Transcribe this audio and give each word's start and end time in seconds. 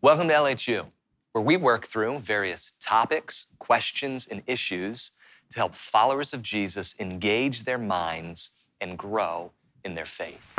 Welcome 0.00 0.28
to 0.28 0.34
LHU, 0.34 0.86
where 1.32 1.42
we 1.42 1.56
work 1.56 1.84
through 1.84 2.20
various 2.20 2.74
topics, 2.80 3.48
questions, 3.58 4.28
and 4.28 4.44
issues 4.46 5.10
to 5.50 5.58
help 5.58 5.74
followers 5.74 6.32
of 6.32 6.40
Jesus 6.40 6.94
engage 7.00 7.64
their 7.64 7.78
minds 7.78 8.50
and 8.80 8.96
grow 8.96 9.50
in 9.84 9.96
their 9.96 10.06
faith. 10.06 10.54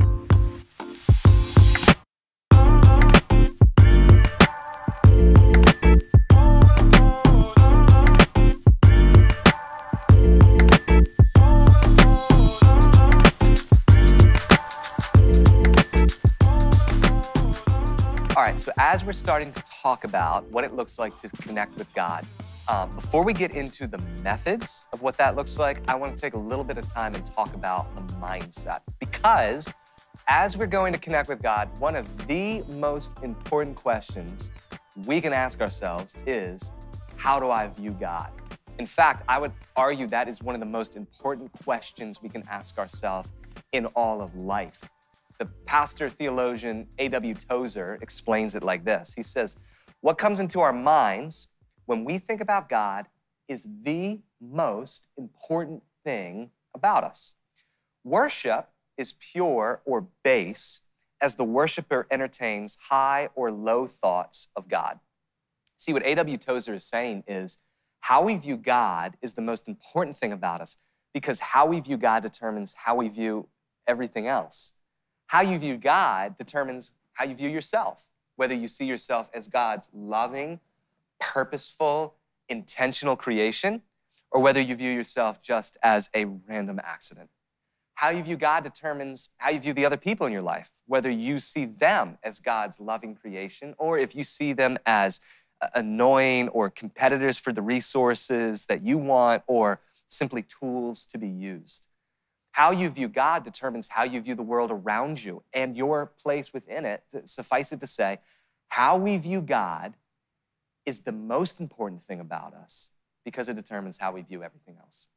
All 18.39 18.45
right, 18.45 18.57
so 18.57 18.71
as 18.77 19.03
we're 19.03 19.11
starting 19.11 19.51
to 19.51 19.61
talk 19.63 20.05
about 20.05 20.49
what 20.49 20.63
it 20.63 20.73
looks 20.73 20.97
like 20.97 21.17
to 21.17 21.27
connect 21.41 21.77
with 21.77 21.93
God, 21.93 22.25
um, 22.69 22.89
before 22.95 23.21
we 23.21 23.33
get 23.33 23.51
into 23.51 23.85
the 23.85 23.97
methods 24.23 24.85
of 24.93 25.01
what 25.01 25.17
that 25.17 25.35
looks 25.35 25.59
like, 25.59 25.85
I 25.89 25.95
want 25.95 26.15
to 26.15 26.21
take 26.21 26.35
a 26.35 26.37
little 26.37 26.63
bit 26.63 26.77
of 26.77 26.89
time 26.89 27.15
and 27.15 27.25
talk 27.25 27.53
about 27.53 27.93
the 27.97 28.13
mindset. 28.13 28.79
Because 28.97 29.73
as 30.29 30.55
we're 30.55 30.67
going 30.67 30.93
to 30.93 30.99
connect 30.99 31.27
with 31.27 31.41
God, 31.41 31.67
one 31.79 31.97
of 31.97 32.27
the 32.27 32.63
most 32.69 33.17
important 33.23 33.75
questions 33.75 34.51
we 35.05 35.19
can 35.19 35.33
ask 35.33 35.59
ourselves 35.59 36.15
is 36.25 36.71
how 37.17 37.41
do 37.41 37.51
I 37.51 37.67
view 37.67 37.91
God? 37.91 38.31
In 38.77 38.85
fact, 38.85 39.25
I 39.27 39.37
would 39.37 39.51
argue 39.75 40.07
that 40.07 40.29
is 40.29 40.41
one 40.41 40.55
of 40.55 40.61
the 40.61 40.65
most 40.65 40.95
important 40.95 41.51
questions 41.65 42.21
we 42.21 42.29
can 42.29 42.45
ask 42.49 42.77
ourselves 42.77 43.33
in 43.73 43.85
all 43.87 44.21
of 44.21 44.33
life. 44.37 44.89
The 45.39 45.45
pastor 45.65 46.09
theologian 46.09 46.87
A.W. 46.99 47.33
Tozer 47.33 47.97
explains 48.01 48.55
it 48.55 48.63
like 48.63 48.85
this 48.85 49.13
He 49.15 49.23
says, 49.23 49.55
What 50.01 50.17
comes 50.17 50.39
into 50.39 50.59
our 50.59 50.73
minds 50.73 51.47
when 51.85 52.05
we 52.05 52.19
think 52.19 52.41
about 52.41 52.69
God 52.69 53.07
is 53.47 53.65
the 53.83 54.19
most 54.39 55.07
important 55.17 55.83
thing 56.03 56.51
about 56.75 57.03
us. 57.03 57.35
Worship 58.03 58.69
is 58.97 59.13
pure 59.13 59.81
or 59.85 60.07
base 60.23 60.81
as 61.21 61.35
the 61.35 61.43
worshiper 61.43 62.07
entertains 62.11 62.77
high 62.89 63.29
or 63.35 63.51
low 63.51 63.87
thoughts 63.87 64.49
of 64.55 64.67
God. 64.67 64.99
See, 65.77 65.93
what 65.93 66.05
A.W. 66.05 66.37
Tozer 66.37 66.73
is 66.73 66.83
saying 66.83 67.23
is 67.27 67.57
how 68.01 68.23
we 68.23 68.35
view 68.35 68.57
God 68.57 69.17
is 69.21 69.33
the 69.33 69.41
most 69.41 69.67
important 69.67 70.15
thing 70.15 70.31
about 70.31 70.61
us 70.61 70.77
because 71.13 71.39
how 71.39 71.65
we 71.65 71.79
view 71.79 71.97
God 71.97 72.23
determines 72.23 72.73
how 72.73 72.95
we 72.95 73.09
view 73.09 73.47
everything 73.87 74.27
else. 74.27 74.73
How 75.29 75.41
you 75.41 75.59
view 75.59 75.77
God 75.77 76.39
determines 76.39 76.95
how 77.13 77.23
you 77.23 77.35
view 77.35 77.49
yourself, 77.49 78.07
whether 78.35 78.55
you 78.55 78.67
see 78.67 78.85
yourself 78.85 79.29
as 79.31 79.47
God's 79.47 79.87
loving, 79.93 80.59
purposeful, 81.19 82.15
intentional 82.47 83.15
creation, 83.15 83.83
or 84.31 84.41
whether 84.41 84.59
you 84.59 84.73
view 84.73 84.89
yourself 84.89 85.39
just 85.39 85.77
as 85.83 86.09
a 86.15 86.25
random 86.25 86.81
accident. 86.83 87.29
How 87.93 88.09
you 88.09 88.23
view 88.23 88.37
God 88.37 88.63
determines 88.63 89.29
how 89.37 89.51
you 89.51 89.59
view 89.59 89.71
the 89.71 89.85
other 89.85 89.97
people 89.97 90.25
in 90.25 90.33
your 90.33 90.41
life, 90.41 90.71
whether 90.87 91.11
you 91.11 91.37
see 91.37 91.65
them 91.65 92.17
as 92.23 92.39
God's 92.39 92.79
loving 92.79 93.13
creation, 93.13 93.75
or 93.77 93.99
if 93.99 94.15
you 94.15 94.23
see 94.23 94.51
them 94.51 94.79
as 94.83 95.21
uh, 95.61 95.67
annoying 95.75 96.47
or 96.47 96.71
competitors 96.71 97.37
for 97.37 97.53
the 97.53 97.61
resources 97.61 98.65
that 98.65 98.81
you 98.81 98.97
want, 98.97 99.43
or 99.45 99.79
simply 100.07 100.41
tools 100.41 101.05
to 101.05 101.19
be 101.19 101.27
used. 101.27 101.85
How 102.51 102.71
you 102.71 102.89
view 102.89 103.07
God 103.07 103.43
determines 103.43 103.89
how 103.89 104.03
you 104.03 104.19
view 104.21 104.35
the 104.35 104.43
world 104.43 104.71
around 104.71 105.23
you 105.23 105.43
and 105.53 105.77
your 105.77 106.05
place 106.05 106.53
within 106.53 106.85
it. 106.85 107.03
Suffice 107.25 107.71
it 107.71 107.79
to 107.79 107.87
say, 107.87 108.19
how 108.69 108.97
we 108.97 109.17
view 109.17 109.41
God 109.41 109.95
is 110.85 111.01
the 111.01 111.11
most 111.11 111.59
important 111.59 112.01
thing 112.01 112.19
about 112.19 112.53
us 112.53 112.91
because 113.23 113.49
it 113.49 113.55
determines 113.55 113.97
how 113.97 114.11
we 114.11 114.21
view 114.21 114.43
everything 114.43 114.75
else, 114.79 115.07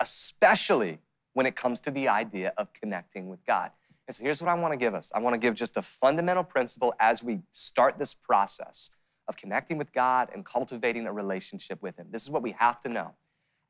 especially 0.00 1.00
when 1.32 1.46
it 1.46 1.56
comes 1.56 1.80
to 1.80 1.90
the 1.90 2.08
idea 2.08 2.52
of 2.56 2.72
connecting 2.72 3.28
with 3.28 3.44
God. 3.44 3.70
And 4.06 4.14
so 4.14 4.22
here's 4.22 4.40
what 4.40 4.48
I 4.48 4.54
want 4.54 4.72
to 4.72 4.76
give 4.76 4.94
us 4.94 5.10
I 5.14 5.18
want 5.18 5.34
to 5.34 5.38
give 5.38 5.54
just 5.54 5.76
a 5.76 5.82
fundamental 5.82 6.44
principle 6.44 6.94
as 7.00 7.22
we 7.22 7.40
start 7.50 7.98
this 7.98 8.14
process 8.14 8.90
of 9.28 9.36
connecting 9.36 9.78
with 9.78 9.92
God 9.92 10.28
and 10.32 10.44
cultivating 10.44 11.06
a 11.06 11.12
relationship 11.12 11.82
with 11.82 11.96
Him. 11.96 12.06
This 12.10 12.22
is 12.22 12.30
what 12.30 12.42
we 12.42 12.52
have 12.52 12.80
to 12.82 12.88
know. 12.88 13.14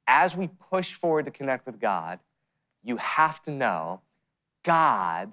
As 0.06 0.36
we 0.36 0.48
push 0.48 0.94
forward 0.94 1.24
to 1.24 1.30
connect 1.30 1.66
with 1.66 1.80
God, 1.80 2.20
you 2.86 2.96
have 2.98 3.42
to 3.42 3.50
know 3.50 4.00
God 4.62 5.32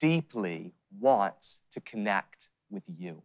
deeply 0.00 0.72
wants 0.98 1.60
to 1.70 1.80
connect 1.80 2.50
with 2.70 2.84
you. 2.98 3.22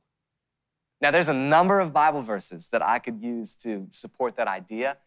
Now, 1.02 1.12
there's 1.12 1.28
a 1.28 1.34
number 1.34 1.80
of 1.80 1.94
Bible 1.94 2.22
verses 2.22 2.70
that 2.70 2.82
I 2.82 3.00
could 3.00 3.22
use 3.22 3.56
to 3.56 3.88
support 3.90 4.36
that 4.38 4.48
idea. 4.48 4.98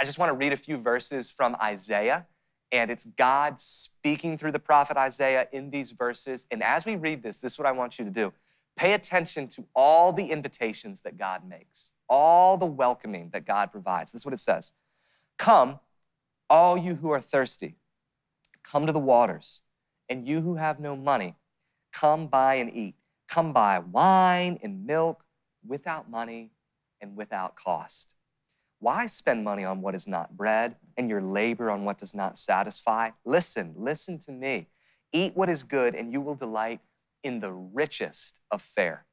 I 0.00 0.04
just 0.04 0.18
want 0.18 0.30
to 0.30 0.36
read 0.36 0.52
a 0.52 0.56
few 0.56 0.76
verses 0.76 1.30
from 1.30 1.56
Isaiah, 1.62 2.26
and 2.72 2.90
it's 2.90 3.04
God 3.04 3.60
speaking 3.60 4.38
through 4.38 4.52
the 4.52 4.58
prophet 4.58 4.96
Isaiah 4.96 5.48
in 5.52 5.70
these 5.70 5.92
verses. 5.92 6.46
And 6.50 6.62
as 6.62 6.86
we 6.86 6.96
read 6.96 7.22
this, 7.22 7.40
this 7.40 7.52
is 7.52 7.58
what 7.58 7.66
I 7.66 7.72
want 7.72 7.98
you 7.98 8.04
to 8.04 8.10
do 8.10 8.32
pay 8.76 8.92
attention 8.92 9.46
to 9.46 9.64
all 9.74 10.12
the 10.12 10.26
invitations 10.26 11.02
that 11.02 11.16
God 11.16 11.48
makes, 11.48 11.92
all 12.08 12.56
the 12.56 12.66
welcoming 12.66 13.30
that 13.32 13.46
God 13.46 13.70
provides. 13.70 14.10
This 14.10 14.22
is 14.22 14.26
what 14.26 14.34
it 14.34 14.40
says 14.40 14.72
Come, 15.38 15.80
all 16.50 16.76
you 16.76 16.96
who 16.96 17.10
are 17.10 17.20
thirsty. 17.20 17.76
Come 18.64 18.86
to 18.86 18.92
the 18.92 18.98
waters. 18.98 19.60
And 20.08 20.26
you 20.26 20.40
who 20.40 20.56
have 20.56 20.80
no 20.80 20.96
money, 20.96 21.36
come 21.92 22.26
buy 22.26 22.54
and 22.56 22.74
eat. 22.74 22.94
Come 23.28 23.52
buy 23.52 23.78
wine 23.78 24.58
and 24.62 24.86
milk 24.86 25.24
without 25.66 26.10
money 26.10 26.50
and 27.00 27.16
without 27.16 27.56
cost. 27.56 28.14
Why 28.80 29.06
spend 29.06 29.44
money 29.44 29.64
on 29.64 29.80
what 29.80 29.94
is 29.94 30.06
not 30.06 30.36
bread 30.36 30.76
and 30.96 31.08
your 31.08 31.22
labor 31.22 31.70
on 31.70 31.84
what 31.84 31.98
does 31.98 32.14
not 32.14 32.36
satisfy? 32.36 33.10
Listen, 33.24 33.74
listen 33.76 34.18
to 34.20 34.32
me. 34.32 34.66
Eat 35.12 35.36
what 35.36 35.48
is 35.48 35.62
good, 35.62 35.94
and 35.94 36.12
you 36.12 36.20
will 36.20 36.34
delight 36.34 36.80
in 37.22 37.40
the 37.40 37.52
richest 37.52 38.40
of 38.50 38.60
fare. 38.60 39.06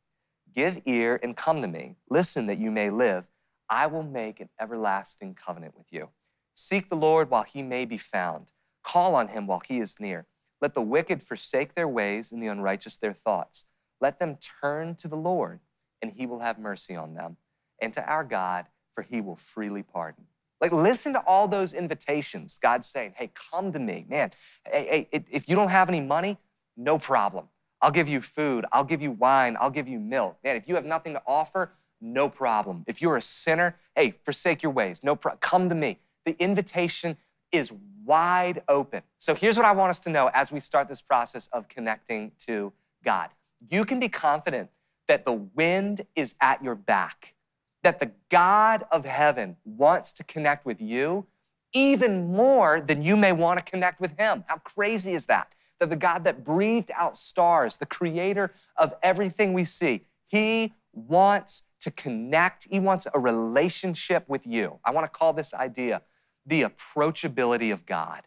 Give 0.54 0.82
ear 0.86 1.20
and 1.24 1.38
come 1.38 1.62
to 1.62 1.68
me. 1.68 1.96
Listen 2.10 2.48
that 2.48 2.58
you 2.58 2.72
may 2.72 2.90
live. 2.90 3.30
I 3.70 3.88
will 3.88 4.04
make 4.04 4.40
an 4.40 4.50
everlasting 4.60 5.36
covenant 5.36 5.78
with 5.78 5.88
you. 5.92 6.10
Seek 6.54 6.90
the 6.90 6.98
Lord 6.98 7.30
while 7.30 7.44
he 7.44 7.64
may 7.64 7.86
be 7.86 7.98
found. 7.98 8.52
Call 8.84 9.16
on 9.16 9.30
him 9.30 9.48
while 9.48 9.62
he 9.68 9.80
is 9.80 10.00
near. 10.00 10.26
Let 10.62 10.74
the 10.74 10.82
wicked 10.82 11.24
forsake 11.24 11.76
their 11.76 11.88
ways 11.88 12.32
and 12.32 12.42
the 12.42 12.48
unrighteous 12.48 12.98
their 12.98 13.14
thoughts. 13.14 13.66
Let 14.00 14.20
them 14.20 14.38
turn 14.62 14.96
to 14.96 15.08
the 15.08 15.16
Lord, 15.16 15.60
and 16.02 16.12
he 16.12 16.26
will 16.26 16.40
have 16.40 16.60
mercy 16.60 16.96
on 16.96 17.14
them, 17.14 17.38
and 17.82 17.94
to 17.94 18.04
our 18.04 18.24
God, 18.24 18.66
for 18.94 19.04
he 19.04 19.22
will 19.22 19.36
freely 19.36 19.84
pardon. 19.84 20.26
Like, 20.60 20.72
listen 20.72 21.14
to 21.14 21.20
all 21.26 21.48
those 21.48 21.74
invitations. 21.74 22.60
God's 22.62 22.88
saying, 22.88 23.14
hey, 23.16 23.32
come 23.52 23.72
to 23.74 23.80
me. 23.80 24.06
Man, 24.08 24.32
hey, 24.66 25.08
hey, 25.12 25.24
if 25.32 25.50
you 25.50 25.56
don't 25.56 25.70
have 25.70 25.90
any 25.90 26.02
money, 26.02 26.38
no 26.78 27.00
problem. 27.00 27.48
I'll 27.82 27.92
give 27.92 28.08
you 28.08 28.22
food. 28.22 28.66
I'll 28.72 28.84
give 28.84 29.02
you 29.02 29.12
wine. 29.12 29.58
I'll 29.60 29.72
give 29.72 29.88
you 29.88 30.00
milk. 30.00 30.38
Man, 30.44 30.56
if 30.56 30.68
you 30.68 30.76
have 30.76 30.86
nothing 30.86 31.14
to 31.14 31.22
offer, 31.26 31.74
no 32.00 32.30
problem. 32.30 32.84
If 32.88 33.02
you're 33.02 33.18
a 33.18 33.22
sinner, 33.22 33.78
hey, 33.96 34.12
forsake 34.24 34.62
your 34.62 34.72
ways. 34.72 35.04
No 35.04 35.16
problem. 35.16 35.40
Come 35.42 35.70
to 35.70 35.76
me. 35.76 36.00
The 36.26 36.36
invitation 36.40 37.18
is 37.52 37.72
wide 38.04 38.64
open. 38.68 39.04
So 39.18 39.36
here's 39.36 39.58
what 39.58 39.66
I 39.66 39.72
want 39.72 39.92
us 39.92 40.00
to 40.02 40.10
know 40.10 40.30
as 40.34 40.52
we 40.52 40.60
start 40.60 40.88
this 40.88 41.02
process 41.02 41.48
of 41.48 41.68
connecting 41.68 42.32
to 42.40 42.74
God. 43.04 43.30
You 43.70 43.86
can 43.86 44.00
be 44.00 44.10
confident 44.10 44.70
that 45.08 45.26
the 45.26 45.34
wind 45.34 46.06
is 46.16 46.36
at 46.42 46.64
your 46.64 46.76
back, 46.76 47.36
that 47.84 48.00
the 48.00 48.12
God 48.30 48.86
of 48.92 49.06
heaven 49.06 49.58
wants 49.66 50.14
to 50.14 50.24
connect 50.24 50.66
with 50.66 50.82
you 50.82 51.28
even 51.74 52.32
more 52.32 52.82
than 52.82 53.02
you 53.02 53.16
may 53.16 53.32
want 53.32 53.60
to 53.60 53.64
connect 53.64 54.02
with 54.02 54.18
him. 54.18 54.44
How 54.48 54.58
crazy 54.58 55.14
is 55.14 55.28
that? 55.28 55.54
That 55.80 55.90
the 55.90 55.96
God 55.96 56.24
that 56.26 56.44
breathed 56.44 56.92
out 56.96 57.16
stars, 57.16 57.78
the 57.78 57.86
creator 57.86 58.52
of 58.76 58.94
everything 59.02 59.54
we 59.54 59.64
see, 59.64 60.06
he 60.28 60.74
wants 60.94 61.64
to 61.82 61.92
connect, 61.92 62.68
he 62.70 62.80
wants 62.80 63.08
a 63.14 63.20
relationship 63.20 64.28
with 64.28 64.46
you. 64.46 64.80
I 64.84 64.92
want 64.92 65.12
to 65.12 65.18
call 65.18 65.34
this 65.34 65.54
idea 65.54 66.02
the 66.46 66.64
approachability 66.64 67.72
of 67.72 67.86
God, 67.86 68.24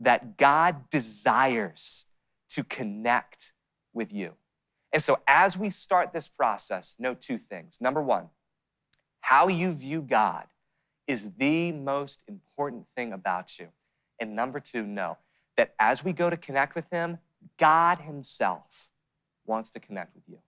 that 0.00 0.36
God 0.36 0.90
desires 0.90 2.06
to 2.50 2.64
connect 2.64 3.52
with 3.92 4.12
you. 4.12 4.32
And 4.92 5.02
so, 5.02 5.18
as 5.26 5.56
we 5.56 5.70
start 5.70 6.12
this 6.12 6.28
process, 6.28 6.94
know 6.98 7.14
two 7.14 7.36
things. 7.36 7.80
Number 7.80 8.00
one, 8.00 8.28
how 9.20 9.48
you 9.48 9.72
view 9.72 10.02
God 10.02 10.46
is 11.08 11.32
the 11.32 11.72
most 11.72 12.22
important 12.28 12.86
thing 12.94 13.12
about 13.12 13.58
you. 13.58 13.68
And 14.20 14.36
number 14.36 14.60
two, 14.60 14.86
know 14.86 15.18
that 15.56 15.74
as 15.80 16.04
we 16.04 16.12
go 16.12 16.30
to 16.30 16.36
connect 16.36 16.76
with 16.76 16.88
Him, 16.90 17.18
God 17.58 17.98
Himself 18.00 18.90
wants 19.44 19.72
to 19.72 19.80
connect 19.80 20.14
with 20.14 20.24
you. 20.28 20.38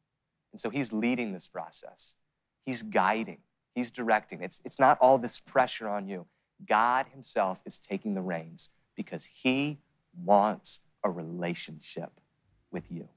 And 0.53 0.61
so, 0.61 0.71
He's 0.71 0.93
leading 0.93 1.33
this 1.33 1.49
process, 1.49 2.15
He's 2.65 2.85
guiding, 2.85 3.39
He's 3.75 3.91
directing. 3.91 4.43
It's, 4.43 4.61
it's 4.65 4.79
not 4.79 4.97
all 5.01 5.19
this 5.19 5.41
pressure 5.41 5.89
on 5.89 6.07
you. 6.09 6.27
God 6.65 7.07
Himself 7.13 7.63
is 7.67 7.79
taking 7.79 8.15
the 8.15 8.23
reins 8.23 8.71
because 8.95 9.25
He 9.27 9.79
wants 10.25 10.81
a 11.03 11.11
relationship 11.11 12.21
with 12.71 12.91
you. 12.91 13.09